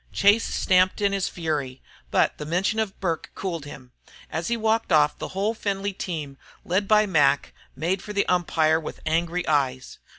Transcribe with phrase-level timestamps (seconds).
[0.11, 3.91] Chase stamped in his fury, but the mention of Burke cooled him.
[4.31, 8.79] As he walked off the whole Findlay team, led by Mac, made for the umpire
[8.79, 9.99] with angry eyes.